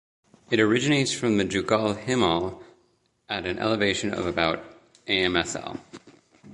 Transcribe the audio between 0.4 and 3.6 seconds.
It originates from the Jugal Himal at an